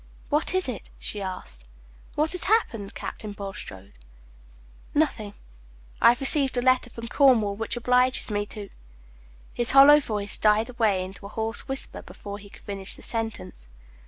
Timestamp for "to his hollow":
8.47-9.99